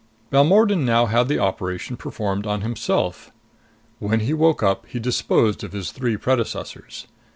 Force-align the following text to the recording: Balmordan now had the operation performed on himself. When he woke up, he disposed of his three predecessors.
Balmordan 0.31 0.83
now 0.83 1.05
had 1.05 1.27
the 1.27 1.37
operation 1.37 1.95
performed 1.95 2.47
on 2.47 2.61
himself. 2.61 3.31
When 3.99 4.21
he 4.21 4.33
woke 4.33 4.63
up, 4.63 4.87
he 4.87 4.99
disposed 4.99 5.63
of 5.63 5.73
his 5.73 5.91
three 5.91 6.17
predecessors. 6.17 7.05